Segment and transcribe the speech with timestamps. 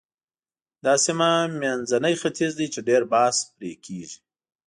[0.83, 1.29] دا سیمه
[1.61, 4.19] منځنی ختیځ دی چې ډېر بحث پرې کېږي.